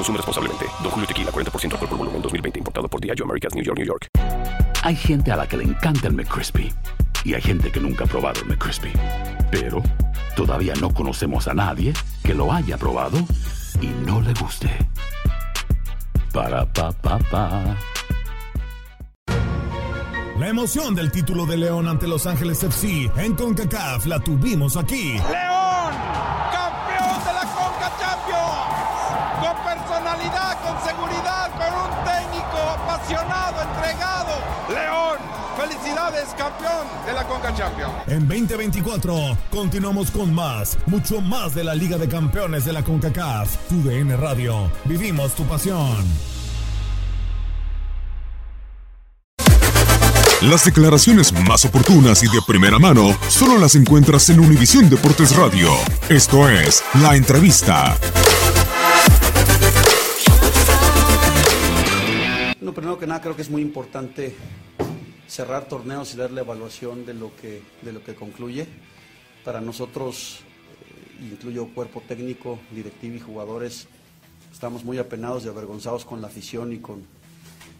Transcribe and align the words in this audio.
Consume 0.00 0.16
responsablemente. 0.16 0.64
Don 0.82 0.90
Julio 0.92 1.06
Tequila, 1.06 1.30
40% 1.30 1.72
alcohol 1.72 1.88
por 1.90 1.98
volumen, 1.98 2.22
2020. 2.22 2.58
Importado 2.58 2.88
por 2.88 3.02
Diageo 3.02 3.26
Americas, 3.26 3.54
New 3.54 3.62
York, 3.62 3.76
New 3.76 3.86
York. 3.86 4.08
Hay 4.82 4.96
gente 4.96 5.30
a 5.30 5.36
la 5.36 5.46
que 5.46 5.58
le 5.58 5.64
encanta 5.64 6.08
el 6.08 6.14
McCrispy. 6.14 6.72
Y 7.22 7.34
hay 7.34 7.42
gente 7.42 7.70
que 7.70 7.80
nunca 7.80 8.04
ha 8.04 8.06
probado 8.06 8.40
el 8.40 8.46
McCrispy. 8.46 8.92
Pero 9.50 9.82
todavía 10.34 10.72
no 10.80 10.94
conocemos 10.94 11.48
a 11.48 11.52
nadie 11.52 11.92
que 12.22 12.32
lo 12.32 12.50
haya 12.50 12.78
probado 12.78 13.18
y 13.82 13.88
no 14.06 14.22
le 14.22 14.32
guste. 14.32 14.70
Para, 16.32 16.64
pa, 16.64 16.92
pa, 16.92 17.18
pa. 17.18 17.76
La 20.38 20.48
emoción 20.48 20.94
del 20.94 21.12
título 21.12 21.44
de 21.44 21.58
León 21.58 21.88
ante 21.88 22.08
Los 22.08 22.26
Ángeles 22.26 22.62
FC 22.64 23.10
en 23.18 23.34
CONCACAF 23.34 24.06
la 24.06 24.18
tuvimos 24.18 24.78
aquí. 24.78 25.18
¡León! 25.18 25.59
Apasionado, 33.10 33.62
entregado. 33.62 34.32
¡León! 34.68 35.18
¡Felicidades, 35.56 36.28
campeón 36.38 36.86
de 37.06 37.12
la 37.12 37.26
CONCA 37.26 37.54
Champions! 37.54 37.92
En 38.06 38.28
2024 38.28 39.36
continuamos 39.50 40.10
con 40.10 40.32
más, 40.32 40.78
mucho 40.86 41.20
más 41.20 41.54
de 41.54 41.64
la 41.64 41.74
Liga 41.74 41.98
de 41.98 42.08
Campeones 42.08 42.64
de 42.64 42.72
la 42.72 42.82
CONCACAF. 42.82 43.56
Tu 43.68 43.82
DN 43.82 44.16
Radio. 44.16 44.70
Vivimos 44.84 45.34
tu 45.34 45.44
pasión. 45.44 46.04
Las 50.42 50.64
declaraciones 50.64 51.34
más 51.46 51.66
oportunas 51.66 52.22
y 52.22 52.26
de 52.26 52.40
primera 52.46 52.78
mano 52.78 53.14
solo 53.28 53.58
las 53.58 53.74
encuentras 53.74 54.30
en 54.30 54.40
Univisión 54.40 54.88
Deportes 54.88 55.36
Radio. 55.36 55.70
Esto 56.08 56.48
es 56.48 56.82
La 56.94 57.14
Entrevista. 57.14 57.98
No, 62.70 62.74
primero 62.74 63.00
que 63.00 63.06
nada 63.08 63.20
creo 63.20 63.34
que 63.34 63.42
es 63.42 63.50
muy 63.50 63.62
importante 63.62 64.32
cerrar 65.26 65.66
torneos 65.66 66.14
y 66.14 66.16
dar 66.16 66.30
la 66.30 66.42
evaluación 66.42 67.04
de 67.04 67.14
lo 67.14 67.34
que, 67.34 67.62
de 67.82 67.92
lo 67.92 68.04
que 68.04 68.14
concluye. 68.14 68.64
Para 69.44 69.60
nosotros, 69.60 70.38
eh, 71.18 71.32
incluyo 71.32 71.66
cuerpo 71.74 72.00
técnico, 72.06 72.60
directivo 72.70 73.16
y 73.16 73.18
jugadores, 73.18 73.88
estamos 74.52 74.84
muy 74.84 74.98
apenados 74.98 75.44
y 75.44 75.48
avergonzados 75.48 76.04
con 76.04 76.20
la 76.20 76.28
afición 76.28 76.72
y 76.72 76.78
con, 76.78 77.02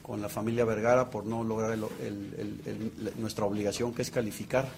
con 0.02 0.20
la 0.20 0.28
familia 0.28 0.64
Vergara 0.64 1.08
por 1.08 1.24
no 1.24 1.44
lograr 1.44 1.70
el- 1.70 1.84
el- 2.04 2.60
el- 2.66 3.12
nuestra 3.16 3.44
obligación 3.44 3.94
que 3.94 4.02
es 4.02 4.10
calificar. 4.10 4.68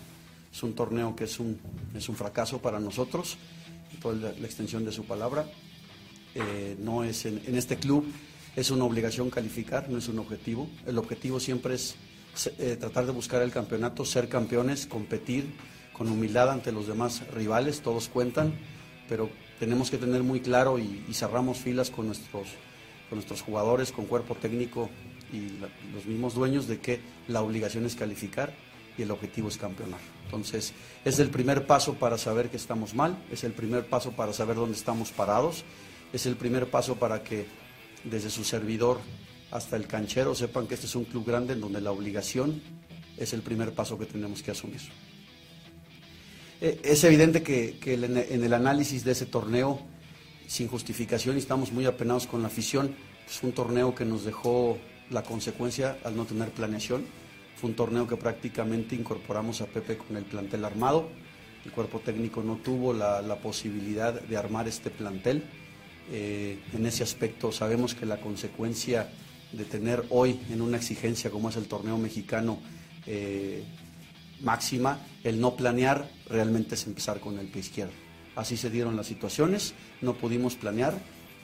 Es 0.53 0.63
un 0.63 0.75
torneo 0.75 1.17
que 1.17 1.25
es 1.25 1.41
un, 1.41 1.59
es 1.97 2.07
un 2.11 2.17
fracaso 2.17 2.59
para 2.59 2.79
nosotros, 2.79 3.39
toda 4.03 4.15
la, 4.17 4.33
la 4.39 4.45
extensión 4.47 4.85
de 4.85 4.93
su 4.93 5.07
palabra. 5.07 5.47
Eh, 6.35 6.77
no 6.81 7.03
es 7.03 7.25
en, 7.25 7.41
en 7.47 7.57
este 7.57 7.79
club 7.79 8.05
es 8.57 8.71
una 8.71 8.85
obligación 8.85 9.31
calificar, 9.31 9.89
no 9.89 9.99
es 9.99 10.09
un 10.09 10.19
objetivo. 10.19 10.69
El 10.87 10.99
objetivo 10.99 11.41
siempre 11.41 11.75
es 11.75 11.97
eh, 12.59 12.77
tratar 12.79 13.07
de 13.07 13.13
buscar 13.13 13.43
el 13.43 13.51
campeonato, 13.51 14.05
ser 14.05 14.29
campeones, 14.29 14.87
competir 14.87 15.55
con 15.93 16.09
humildad 16.09 16.51
ante 16.51 16.73
los 16.73 16.87
demás 16.87 17.23
rivales, 17.29 17.81
todos 17.81 18.09
cuentan, 18.09 18.55
pero 19.09 19.31
tenemos 19.59 19.91
que 19.91 19.99
tener 19.99 20.23
muy 20.23 20.41
claro 20.41 20.79
y, 20.79 21.05
cerramos 21.13 21.59
filas 21.59 21.91
con 21.91 22.07
nuestros, 22.07 22.49
con 23.09 23.19
nuestros 23.19 23.43
jugadores, 23.43 23.93
con 23.93 24.07
cuerpo 24.07 24.35
técnico 24.35 24.89
y 25.33 25.59
los 25.95 26.07
mismos 26.07 26.35
dueños 26.35 26.67
de 26.67 26.81
que 26.81 27.01
la 27.29 27.43
obligación 27.43 27.87
es 27.87 27.95
calificar 27.95 28.53
y 28.99 29.03
el 29.03 29.11
objetivo 29.11 29.49
es 29.49 29.57
campeonar. 29.59 30.01
Entonces, 30.25 30.73
es 31.05 31.19
el 31.19 31.29
primer 31.29 31.67
paso 31.67 31.95
para 31.95 32.19
saber 32.19 32.51
que 32.51 32.57
estamos 32.57 32.95
mal, 32.95 33.17
es 33.31 33.45
el 33.45 33.53
primer 33.53 33.87
paso 33.87 34.13
para 34.13 34.33
saber 34.33 34.57
dónde 34.57 34.77
estamos 34.77 35.11
parados, 35.11 35.65
es 36.13 36.27
el 36.27 36.37
primer 36.37 36.71
paso 36.71 36.97
para 36.97 37.23
que 37.23 37.47
desde 38.05 38.31
su 38.31 38.45
servidor 38.45 39.01
hasta 39.51 39.77
el 39.77 39.87
canchero 39.87 40.35
sepan 40.35 40.67
que 40.67 40.75
este 40.75 40.87
es 40.87 40.95
un 40.97 41.05
club 41.05 41.27
grande 41.27 41.53
en 41.53 41.61
donde 41.61 41.81
la 41.81 41.93
obligación 41.93 42.61
es 43.17 43.33
el 43.33 43.43
primer 43.43 43.75
paso 43.75 43.99
que 43.99 44.07
tenemos 44.07 44.43
que 44.43 44.51
asumir. 44.51 44.81
Eh, 46.61 46.81
Es 46.83 47.05
evidente 47.05 47.43
que, 47.43 47.79
en 47.85 48.45
el 48.45 48.55
análisis 48.55 49.05
de 49.05 49.13
ese 49.13 49.27
torneo, 49.27 49.81
sin 50.47 50.69
justificación, 50.69 51.37
y 51.37 51.41
estamos 51.41 51.73
muy 51.73 51.87
apenados 51.87 52.27
con 52.27 52.41
la 52.43 52.49
afición, 52.49 52.95
es 53.29 53.43
un 53.43 53.53
torneo 53.53 53.95
que 53.95 54.05
nos 54.05 54.25
dejó 54.25 54.79
la 55.11 55.23
consecuencia 55.23 55.99
al 56.05 56.17
no 56.17 56.25
tener 56.25 56.51
planeación. 56.51 57.05
Fue 57.57 57.69
un 57.69 57.77
torneo 57.77 58.07
que 58.07 58.17
prácticamente 58.17 58.95
incorporamos 58.95 59.61
a 59.61 59.67
Pepe 59.67 59.99
con 59.99 60.17
el 60.17 60.25
plantel 60.25 60.65
armado. 60.65 61.09
El 61.65 61.73
cuerpo 61.73 62.01
técnico 62.01 62.43
no 62.43 62.57
tuvo 62.57 62.93
la 62.93 63.39
posibilidad 63.43 64.21
de 64.21 64.37
armar 64.37 64.67
este 64.67 64.91
plantel. 64.91 65.45
Eh, 66.15 66.59
en 66.75 66.85
ese 66.85 67.03
aspecto 67.03 67.51
sabemos 67.51 67.95
que 67.95 68.05
la 68.05 68.21
consecuencia 68.21 69.09
de 69.51 69.65
tener 69.65 70.05
hoy 70.11 70.39
en 70.51 70.61
una 70.61 70.77
exigencia 70.77 71.31
como 71.31 71.49
es 71.49 71.57
el 71.57 71.69
torneo 71.69 71.97
mexicano 71.97 72.59
eh, 73.07 73.65
máxima, 74.43 74.99
el 75.25 75.41
no 75.41 75.57
planear 75.57 76.07
realmente 76.29 76.75
es 76.75 76.87
empezar 76.87 77.19
con 77.19 77.39
el 77.39 77.47
pie 77.47 77.63
izquierdo. 77.63 77.95
Así 78.37 78.59
se 78.59 78.69
dieron 78.69 78.95
las 78.95 79.07
situaciones, 79.07 79.73
no 80.03 80.13
pudimos 80.13 80.55
planear. 80.55 80.95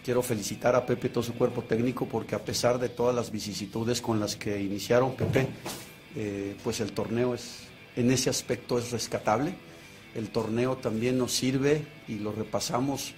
Quiero 0.04 0.22
felicitar 0.22 0.76
a 0.76 0.84
Pepe 0.84 1.06
y 1.06 1.10
todo 1.10 1.24
su 1.24 1.32
cuerpo 1.32 1.62
técnico 1.62 2.06
porque 2.06 2.34
a 2.34 2.44
pesar 2.44 2.78
de 2.78 2.90
todas 2.90 3.14
las 3.14 3.30
vicisitudes 3.30 4.02
con 4.02 4.20
las 4.20 4.36
que 4.36 4.60
iniciaron 4.60 5.16
Pepe, 5.16 5.48
eh, 6.14 6.56
pues 6.62 6.80
el 6.80 6.92
torneo 6.92 7.34
es, 7.34 7.60
en 7.96 8.10
ese 8.10 8.28
aspecto 8.28 8.78
es 8.78 8.90
rescatable. 8.90 9.54
El 10.14 10.28
torneo 10.28 10.76
también 10.76 11.16
nos 11.16 11.32
sirve 11.32 11.86
y 12.06 12.18
lo 12.18 12.32
repasamos 12.32 13.14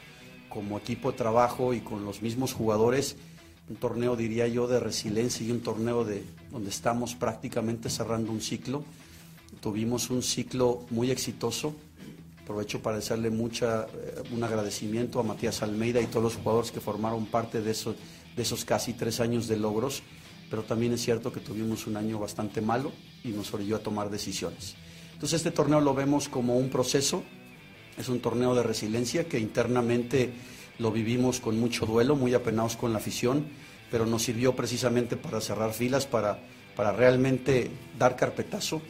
como 0.50 0.76
equipo 0.76 1.12
de 1.12 1.16
trabajo 1.16 1.72
y 1.72 1.80
con 1.80 2.04
los 2.04 2.20
mismos 2.20 2.52
jugadores. 2.52 3.16
Un 3.70 3.76
torneo, 3.76 4.16
diría 4.16 4.46
yo, 4.48 4.66
de 4.66 4.80
resiliencia 4.80 5.46
y 5.46 5.50
un 5.50 5.60
torneo 5.60 6.04
de, 6.04 6.24
donde 6.50 6.68
estamos 6.68 7.14
prácticamente 7.14 7.88
cerrando 7.88 8.32
un 8.32 8.42
ciclo. 8.42 8.84
Tuvimos 9.62 10.10
un 10.10 10.22
ciclo 10.22 10.84
muy 10.90 11.10
exitoso. 11.10 11.74
Aprovecho 12.42 12.82
para 12.82 12.98
hacerle 12.98 13.30
mucha, 13.30 13.84
eh, 13.84 14.22
un 14.32 14.42
agradecimiento 14.42 15.20
a 15.20 15.22
Matías 15.22 15.62
Almeida 15.62 16.00
y 16.00 16.06
todos 16.06 16.24
los 16.24 16.36
jugadores 16.36 16.72
que 16.72 16.80
formaron 16.80 17.26
parte 17.26 17.62
de 17.62 17.70
esos, 17.70 17.94
de 18.34 18.42
esos 18.42 18.64
casi 18.64 18.92
tres 18.92 19.20
años 19.20 19.46
de 19.46 19.56
logros, 19.56 20.02
pero 20.50 20.64
también 20.64 20.92
es 20.92 21.00
cierto 21.00 21.32
que 21.32 21.38
tuvimos 21.38 21.86
un 21.86 21.96
año 21.96 22.18
bastante 22.18 22.60
malo 22.60 22.90
y 23.22 23.28
nos 23.28 23.54
orilló 23.54 23.76
a 23.76 23.78
tomar 23.78 24.10
decisiones. 24.10 24.74
Entonces 25.12 25.36
este 25.36 25.52
torneo 25.52 25.80
lo 25.80 25.94
vemos 25.94 26.28
como 26.28 26.56
un 26.56 26.70
proceso, 26.70 27.22
es 28.00 28.08
un 28.08 28.20
torneo 28.20 28.54
de 28.54 28.62
resiliencia 28.62 29.24
que 29.28 29.38
internamente 29.38 30.30
lo 30.78 30.90
vivimos 30.90 31.40
con 31.40 31.58
mucho 31.60 31.86
duelo, 31.86 32.16
muy 32.16 32.34
apenados 32.34 32.76
con 32.76 32.92
la 32.92 32.98
afición, 32.98 33.44
pero 33.90 34.06
nos 34.06 34.22
sirvió 34.22 34.56
precisamente 34.56 35.16
para 35.16 35.40
cerrar 35.40 35.72
filas, 35.72 36.06
para, 36.06 36.38
para 36.76 36.92
realmente 36.92 37.70
dar 37.98 38.16
carpetazo. 38.16 38.80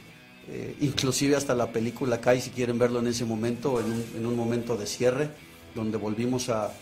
Eh, 0.48 0.76
inclusive 0.80 1.36
hasta 1.36 1.54
la 1.54 1.70
película 1.72 2.20
cae, 2.20 2.40
si 2.40 2.50
quieren 2.50 2.78
verlo 2.78 3.00
en 3.00 3.06
ese 3.08 3.24
momento, 3.24 3.80
en 3.80 3.86
un, 3.86 4.04
en 4.16 4.26
un 4.26 4.36
momento 4.36 4.76
de 4.76 4.86
cierre, 4.86 5.30
donde 5.74 5.96
volvimos 5.96 6.48
a, 6.48 6.72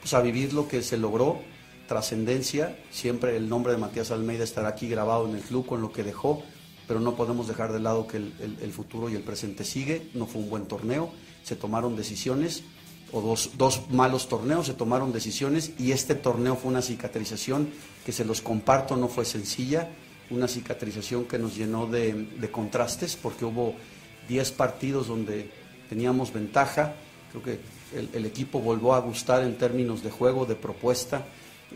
pues, 0.00 0.12
a 0.14 0.20
vivir 0.20 0.52
lo 0.52 0.66
que 0.68 0.82
se 0.82 0.96
logró, 0.98 1.40
trascendencia, 1.88 2.76
siempre 2.90 3.36
el 3.36 3.48
nombre 3.48 3.72
de 3.72 3.78
Matías 3.78 4.10
Almeida 4.10 4.44
estará 4.44 4.68
aquí 4.68 4.88
grabado 4.88 5.28
en 5.28 5.34
el 5.36 5.42
club 5.42 5.66
con 5.66 5.80
lo 5.82 5.92
que 5.92 6.02
dejó, 6.04 6.42
pero 6.88 7.00
no 7.00 7.14
podemos 7.16 7.48
dejar 7.48 7.72
de 7.72 7.80
lado 7.80 8.06
que 8.06 8.16
el, 8.18 8.32
el- 8.40 8.56
el 8.62 8.72
futuro 8.72 9.08
y 9.08 9.14
el 9.14 9.22
presente 9.22 9.64
sigue, 9.64 10.08
no 10.14 10.26
fue 10.26 10.40
un 10.40 10.48
buen 10.50 10.66
torneo, 10.66 11.10
se 11.42 11.56
tomaron 11.56 11.96
decisiones, 11.96 12.62
o 13.12 13.20
dos, 13.20 13.50
dos, 13.58 13.90
malos 13.90 14.28
torneos, 14.28 14.66
se 14.66 14.74
tomaron 14.74 15.12
decisiones 15.12 15.72
y 15.78 15.92
este 15.92 16.14
torneo 16.14 16.56
fue 16.56 16.70
una 16.70 16.80
cicatrización 16.80 17.68
que 18.06 18.12
se 18.12 18.24
los 18.24 18.40
comparto, 18.40 18.96
no 18.96 19.08
fue 19.08 19.24
sencilla, 19.24 19.90
una 20.30 20.48
cicatrización 20.48 21.24
que 21.24 21.38
nos 21.38 21.56
llenó 21.56 21.86
de, 21.86 22.48
contrastes 22.50 23.16
porque 23.16 23.44
hubo 23.44 23.74
10 24.28 24.52
partidos 24.52 25.08
donde 25.08 25.50
teníamos 25.88 26.32
ventaja, 26.32 26.94
creo 27.30 27.42
que 27.42 27.60
el, 28.14 28.24
equipo 28.24 28.60
volvió 28.60 28.94
a 28.94 29.00
gustar 29.00 29.42
en 29.42 29.58
términos 29.58 30.02
de 30.02 30.10
juego, 30.10 30.46
de 30.46 30.54
propuesta, 30.54 31.26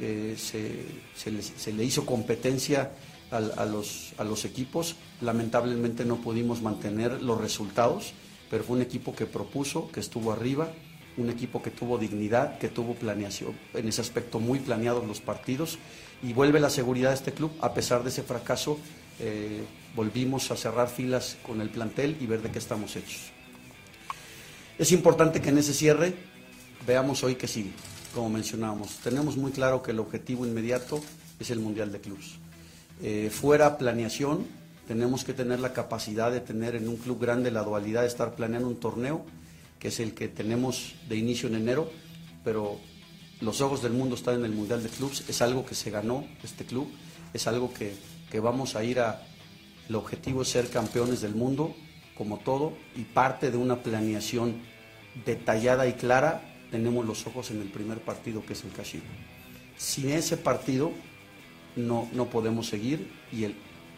eh, 0.01 0.37
se, 0.39 1.73
le, 1.73 1.85
hizo 1.85 2.07
competencia 2.07 2.93
a, 3.31 3.67
los, 3.67 4.13
a 4.17 4.25
los 4.25 4.47
equipos, 4.47 4.97
lamentablemente 5.21 6.05
no 6.07 6.17
pudimos 6.17 6.63
mantener 6.63 7.23
los 7.23 7.39
resultados, 7.39 8.15
pero 8.51 8.65
fue 8.65 8.77
un 8.77 8.83
equipo 8.83 9.15
que 9.15 9.27
propuso, 9.27 9.91
que 9.91 10.01
estuvo 10.01 10.33
arriba, 10.33 10.69
un 11.17 11.31
equipo 11.31 11.63
que 11.63 11.71
tuvo 11.71 11.99
dignidad, 11.99 12.59
que 12.59 12.69
tuvo 12.69 12.95
planeación, 12.95 13.55
en 13.75 13.89
ese 13.89 14.01
aspecto 14.01 14.39
muy 14.39 14.59
planeados 14.59 15.07
los 15.07 15.21
partidos, 15.21 15.79
y 16.23 16.33
vuelve 16.33 16.61
la 16.61 16.71
seguridad 16.71 17.11
de 17.11 17.17
este 17.17 17.33
club, 17.33 17.53
a 17.61 17.75
pesar 17.75 18.03
de 18.03 18.11
ese 18.11 18.23
fracaso, 18.23 18.79
eh, 19.19 19.65
volvimos 19.95 20.51
a 20.51 20.57
cerrar 20.57 20.89
filas 20.89 21.39
con 21.43 21.61
el 21.61 21.71
plantel 21.71 22.17
y 22.21 22.27
ver 22.27 22.43
de 22.43 22.51
qué 22.51 22.59
estamos 22.59 22.97
hechos. 22.97 23.33
Es 24.79 24.93
importante 24.93 25.41
que 25.41 25.49
en 25.49 25.59
ese 25.59 25.73
cierre 25.73 26.15
veamos 26.87 27.25
hoy 27.25 27.37
que 27.37 27.49
sí, 27.49 27.73
como 28.15 28.29
mencionábamos. 28.29 28.99
Tenemos 28.99 29.37
muy 29.37 29.53
claro 29.53 29.83
que 29.83 29.93
el 29.93 29.99
objetivo 30.01 30.47
inmediato 30.47 31.03
es 31.41 31.51
el 31.51 31.61
Mundial 31.61 31.93
de 31.93 32.01
Clubs. 32.01 32.39
Eh, 33.03 33.31
fuera 33.33 33.79
planeación, 33.79 34.47
tenemos 34.87 35.25
que 35.25 35.35
tener 35.35 35.61
la 35.61 35.73
capacidad 35.73 36.31
de 36.31 36.41
tener 36.41 36.77
en 36.77 36.89
un 36.89 36.97
club 36.97 37.21
grande 37.21 37.51
la 37.51 37.63
dualidad 37.63 38.03
de 38.03 38.07
estar 38.07 38.35
planeando 38.35 38.69
un 38.69 38.77
torneo, 38.77 39.25
que 39.79 39.89
es 39.89 40.01
el 40.01 40.15
que 40.15 40.29
tenemos 40.29 40.95
de 41.09 41.17
inicio 41.17 41.49
en 41.49 41.57
enero, 41.57 41.91
pero 42.45 42.79
los 43.41 43.61
ojos 43.61 43.83
del 43.83 43.93
mundo 43.93 44.15
están 44.15 44.37
en 44.37 44.45
el 44.45 44.53
Mundial 44.53 44.83
de 44.83 44.89
Clubs, 44.89 45.25
es 45.29 45.43
algo 45.43 45.67
que 45.67 45.75
se 45.75 45.91
ganó 45.91 46.27
este 46.43 46.65
club, 46.65 46.89
es 47.35 47.47
algo 47.47 47.73
que, 47.75 47.95
que 48.31 48.41
vamos 48.41 48.77
a 48.77 48.85
ir 48.85 49.01
a... 49.01 49.23
El 49.89 49.95
objetivo 49.95 50.43
es 50.43 50.49
ser 50.49 50.69
campeones 50.69 51.21
del 51.21 51.35
mundo 51.35 51.75
como 52.17 52.39
todo, 52.39 52.73
y 52.97 53.03
parte 53.03 53.51
de 53.51 53.57
una 53.57 53.83
planeación 53.83 54.57
detallada 55.25 55.87
y 55.87 55.93
clara, 55.93 56.43
tenemos 56.71 57.05
los 57.05 57.27
ojos 57.27 57.51
en 57.51 57.61
el 57.61 57.69
primer 57.69 58.01
partido 58.01 58.45
que 58.45 58.55
es 58.55 58.65
el 58.65 58.73
Casino. 58.73 59.05
Sin 59.77 60.11
ese 60.11 60.37
partido 60.37 60.93
no, 61.77 62.09
no 62.13 62.27
podemos 62.27 62.69
seguir 62.69 63.11
y 63.31 63.45
el, 63.45 63.55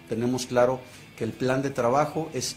tenemos 0.08 0.46
claro 0.46 0.80
que 1.16 1.24
el 1.24 1.32
plan 1.32 1.62
de 1.62 1.70
trabajo 1.70 2.30
es 2.32 2.56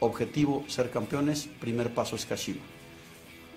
objetivo 0.00 0.64
ser 0.68 0.90
campeones, 0.90 1.48
primer 1.60 1.94
paso 1.94 2.16
es 2.16 2.26
Casino. 2.26 2.60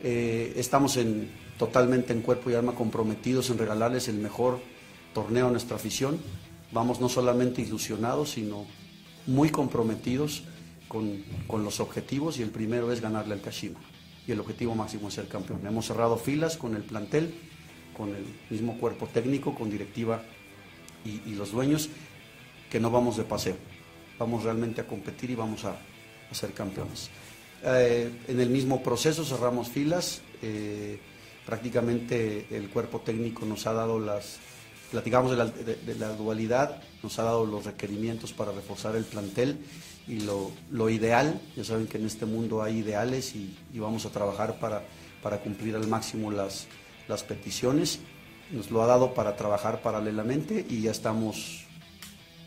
Eh, 0.03 0.53
estamos 0.57 0.97
en, 0.97 1.29
totalmente 1.57 2.13
en 2.13 2.21
cuerpo 2.21 2.49
y 2.49 2.53
alma 2.53 2.75
comprometidos 2.75 3.49
en 3.49 3.57
regalarles 3.57 4.07
el 4.07 4.17
mejor 4.17 4.59
torneo 5.13 5.47
a 5.47 5.51
nuestra 5.51 5.77
afición. 5.77 6.19
Vamos 6.71 6.99
no 6.99 7.09
solamente 7.09 7.61
ilusionados, 7.61 8.31
sino 8.31 8.65
muy 9.25 9.49
comprometidos 9.49 10.43
con, 10.88 11.63
los 11.63 11.79
objetivos 11.79 12.38
y 12.38 12.43
el 12.43 12.49
primero 12.49 12.91
es 12.91 13.01
ganarle 13.01 13.33
al 13.33 13.41
Kashima 13.41 13.79
y 14.27 14.31
el 14.31 14.39
objetivo 14.39 14.75
máximo 14.75 15.07
es 15.07 15.15
ser 15.15 15.27
campeón. 15.27 15.65
Hemos 15.65 15.88
cerrado 15.88 16.17
filas 16.17 16.57
con 16.57 16.75
el 16.75 16.83
plantel, 16.83 17.33
con 17.95 18.09
el 18.09 18.25
mismo 18.49 18.77
cuerpo 18.77 19.07
técnico, 19.07 19.55
con 19.55 19.69
directiva 19.69 20.23
y, 21.03 21.35
los 21.35 21.51
dueños, 21.51 21.89
que 22.75 22.81
no 22.81 22.92
vamos 22.92 23.16
de 23.16 23.24
paseo, 23.24 23.56
vamos 24.19 24.44
realmente 24.44 24.81
a 24.81 24.86
competir 24.86 25.30
y 25.30 25.36
vamos 25.36 25.63
a, 25.63 25.77
ser 26.33 26.51
campeones. 26.51 27.10
Eh, 27.63 28.12
en 28.27 28.42
el 28.42 28.50
mismo 28.50 28.83
proceso 28.83 29.24
cerramos 29.24 29.69
filas, 29.69 30.19
eh, 30.42 31.00
prácticamente 31.45 32.48
el 32.51 32.68
cuerpo 32.69 33.00
técnico 33.00 33.45
nos 33.45 33.66
ha 33.66 33.72
dado 33.72 33.98
las, 33.98 34.39
platicamos 34.92 35.31
de 35.31 35.38
la, 35.38 35.45
de 35.45 35.95
la 35.95 36.10
dualidad, 36.18 36.81
nos 37.01 37.18
ha 37.18 37.24
dado 37.24 37.45
los 37.45 37.63
requerimientos 37.63 38.33
para 38.33 38.51
reforzar 38.51 38.98
el 38.98 39.06
plantel 39.06 39.57
y 40.06 40.19
lo, 40.19 40.89
ideal, 40.89 41.39
ya 41.56 41.63
saben 41.63 41.88
que 41.88 41.98
en 41.98 42.07
este 42.07 42.25
mundo 42.25 42.62
hay 42.62 42.80
ideales 42.80 43.36
y, 43.38 43.56
vamos 43.75 44.06
a 44.06 44.10
trabajar 44.10 44.60
para, 44.60 44.83
para, 45.24 45.39
cumplir 45.39 45.77
al 45.77 45.88
máximo 45.88 46.30
las, 46.30 46.68
las 47.07 47.24
peticiones. 47.24 48.01
Nos 48.51 48.69
lo 48.69 48.83
ha 48.83 48.86
dado 48.86 49.13
para 49.13 49.38
trabajar 49.38 49.81
paralelamente 49.81 50.66
y 50.69 50.81
ya 50.81 50.92
estamos 50.92 51.64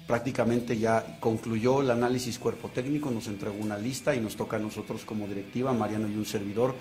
prácticamente 0.08 0.78
ya 0.78 1.18
concluyó 1.20 1.82
el 1.82 1.90
análisis 1.90 2.38
cuerpo 2.38 2.70
técnico, 2.70 3.10
nos 3.10 3.28
entregó 3.28 3.56
una 3.58 3.76
lista 3.76 4.14
y 4.14 4.20
nos 4.20 4.36
toca 4.36 4.56
a 4.56 4.58
nosotros 4.58 5.04
como 5.04 5.28
directiva, 5.28 5.74
Mariano 5.74 6.08
y 6.08 6.16
un 6.16 6.24
servidor, 6.24 6.74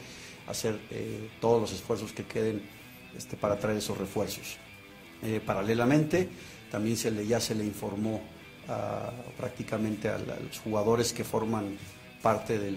hacer 0.47 0.79
eh, 0.89 1.29
todos 1.41 1.59
los 1.59 1.73
esfuerzos 1.73 2.13
que 2.13 2.23
queden 2.23 2.61
este, 3.17 3.35
para 3.35 3.59
traer 3.59 3.79
esos 3.79 3.97
refuerzos. 3.97 4.55
Eh, 5.21 5.41
paralelamente, 5.45 6.29
también 6.71 6.95
se 6.95 7.11
le, 7.11 7.27
ya 7.27 7.39
se 7.41 7.53
le 7.53 7.65
informó 7.65 8.21
prácticamente 9.37 10.09
a, 10.09 10.17
los 10.17 10.59
jugadores 10.59 11.13
que 11.13 11.23
forman 11.23 11.77
parte 12.21 12.59
de 12.59 12.75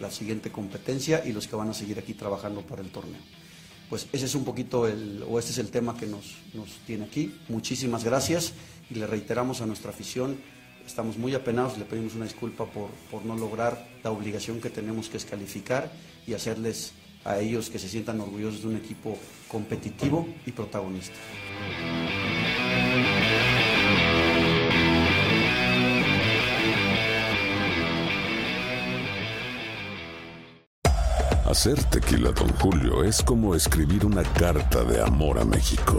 la 0.00 0.08
siguiente 0.08 0.52
competencia 0.52 1.24
y 1.26 1.32
los 1.32 1.48
que 1.48 1.56
van 1.56 1.70
a 1.70 1.74
seguir 1.74 1.98
aquí 1.98 2.14
trabajando 2.14 2.60
para 2.62 2.82
el 2.82 2.90
torneo. 2.90 3.20
Pues 3.90 4.06
ese 4.12 4.26
es 4.26 4.34
un 4.36 4.44
poquito 4.44 4.86
el, 4.86 5.24
o 5.28 5.38
este 5.38 5.50
es 5.50 5.58
el 5.58 5.70
tema 5.70 5.96
que 5.96 6.06
nos, 6.06 6.36
nos 6.54 6.68
tiene 6.86 7.04
aquí. 7.04 7.34
Muchísimas 7.48 8.04
gracias 8.04 8.52
y 8.90 8.94
le 8.94 9.06
reiteramos 9.06 9.60
a 9.60 9.66
nuestra 9.66 9.90
afición, 9.90 10.36
estamos 10.86 11.16
muy 11.16 11.34
apenados, 11.34 11.78
le 11.78 11.84
pedimos 11.84 12.14
una 12.14 12.24
disculpa 12.24 12.66
por, 12.66 12.90
por 13.10 13.24
no 13.24 13.36
lograr 13.36 13.86
la 14.02 14.10
obligación 14.10 14.60
que 14.60 14.70
tenemos 14.70 15.08
que 15.08 15.16
es 15.16 15.24
calificar 15.24 15.90
y 16.26 16.34
hacerles 16.34 16.92
a 17.24 17.38
ellos 17.38 17.70
que 17.70 17.78
se 17.78 17.88
sientan 17.88 18.20
orgullosos 18.20 18.62
de 18.62 18.68
un 18.68 18.76
equipo 18.76 19.16
competitivo 19.48 20.28
y 20.46 20.52
protagonista. 20.52 21.14
Hacer 31.46 31.82
tequila, 31.84 32.32
don 32.32 32.48
Julio, 32.54 33.04
es 33.04 33.22
como 33.22 33.54
escribir 33.54 34.04
una 34.04 34.22
carta 34.24 34.82
de 34.82 35.00
amor 35.00 35.38
a 35.38 35.44
México. 35.44 35.98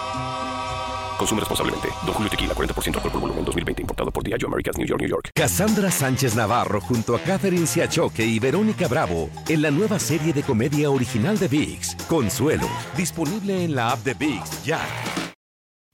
Consume 1.21 1.39
responsablemente. 1.39 1.87
Don 2.03 2.15
Julio 2.15 2.31
Tequila, 2.31 2.55
40% 2.55 2.95
alcohol 2.95 3.11
por 3.11 3.21
volumen, 3.21 3.45
2020. 3.45 3.81
Importado 3.83 4.11
por 4.11 4.23
Diageo 4.23 4.47
Americas, 4.47 4.75
New 4.75 4.87
York, 4.87 5.01
New 5.01 5.07
York. 5.07 5.29
Cassandra 5.35 5.91
Sánchez 5.91 6.33
Navarro 6.35 6.81
junto 6.81 7.15
a 7.15 7.19
Catherine 7.19 7.67
Siachoque 7.67 8.25
y 8.25 8.39
Verónica 8.39 8.87
Bravo 8.87 9.29
en 9.47 9.61
la 9.61 9.69
nueva 9.69 9.99
serie 9.99 10.33
de 10.33 10.41
comedia 10.41 10.89
original 10.89 11.37
de 11.37 11.47
VIX, 11.47 11.95
Consuelo. 12.09 12.67
Disponible 12.97 13.63
en 13.63 13.75
la 13.75 13.91
app 13.91 14.03
de 14.03 14.15
VIX, 14.15 14.65
ya. 14.65 14.81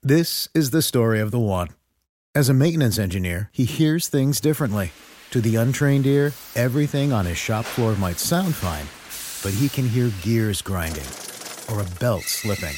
This 0.02 0.48
is 0.54 0.72
the 0.72 0.82
story 0.82 1.20
of 1.20 1.32
the 1.32 1.40
one. 1.40 1.76
As 2.34 2.48
a 2.48 2.54
maintenance 2.54 2.98
engineer, 2.98 3.50
he 3.52 3.66
hears 3.66 4.08
things 4.08 4.40
differently. 4.40 4.92
To 5.32 5.42
the 5.42 5.58
untrained 5.58 6.06
ear, 6.06 6.32
everything 6.56 7.12
on 7.12 7.26
his 7.26 7.38
shop 7.38 7.66
floor 7.66 7.98
might 7.98 8.20
sound 8.20 8.56
fine, 8.56 8.88
but 9.44 9.52
he 9.60 9.68
can 9.68 9.90
hear 9.90 10.10
gears 10.22 10.62
grinding 10.62 11.04
or 11.70 11.82
a 11.82 12.00
belt 12.00 12.24
slipping. 12.24 12.78